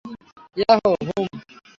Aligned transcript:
Yeah, 0.57 0.79
হুম। 1.07 1.27